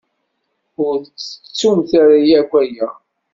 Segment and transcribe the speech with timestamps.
[0.85, 2.87] Ur ttettumt ara akk aya.